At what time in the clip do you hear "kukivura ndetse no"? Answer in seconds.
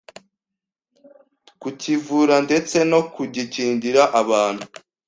1.61-2.99